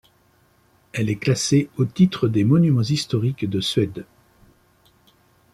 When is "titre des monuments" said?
1.85-2.81